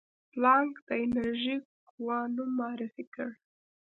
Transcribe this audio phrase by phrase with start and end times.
[0.31, 1.55] پلانک د انرژي
[1.91, 3.29] کوانوم معرفي کړ.